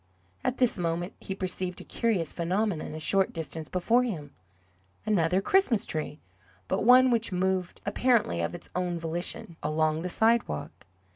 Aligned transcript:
At 0.43 0.57
this 0.57 0.79
moment 0.79 1.13
he 1.19 1.35
perceived 1.35 1.79
a 1.79 1.83
curious 1.83 2.33
phenomenon 2.33 2.95
a 2.95 2.99
short 2.99 3.31
distance 3.31 3.69
before 3.69 4.01
him 4.01 4.33
another 5.05 5.41
Christmas 5.41 5.85
tree, 5.85 6.19
but 6.67 6.83
one 6.83 7.11
which 7.11 7.31
moved, 7.31 7.81
apparently 7.85 8.41
of 8.41 8.55
its 8.55 8.71
own 8.75 8.97
volition, 8.97 9.57
along 9.61 10.01
the 10.01 10.09
sidewalk. 10.09 10.71